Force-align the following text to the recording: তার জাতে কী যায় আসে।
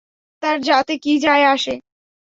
তার 0.43 0.57
জাতে 0.61 0.93
কী 0.97 1.13
যায় 1.19 1.45
আসে। 1.45 1.73